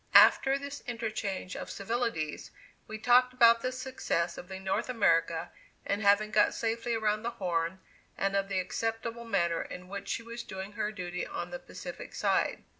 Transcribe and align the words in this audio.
'"After 0.29 0.57
this 0.57 0.81
interchange 0.87 1.55
of 1.55 1.69
civilities, 1.69 2.49
we 2.87 2.97
talked 2.97 3.33
about 3.33 3.61
the 3.61 3.71
success 3.71 4.35
of 4.35 4.47
the 4.47 4.57
"North 4.59 4.89
America" 4.89 5.51
in 5.85 6.01
having 6.01 6.31
got 6.31 6.55
safely 6.55 6.95
around 6.95 7.21
the 7.21 7.29
Horn, 7.37 7.79
and 8.17 8.35
of 8.35 8.49
the 8.49 8.59
acceptable 8.59 9.25
manner 9.25 9.61
in 9.61 9.87
which 9.87 10.09
she 10.09 10.23
was 10.23 10.41
doing 10.41 10.71
her 10.71 10.91
duty 10.91 11.23
on 11.23 11.51
the 11.51 11.59
Pacific 11.59 12.15
side. 12.15 12.63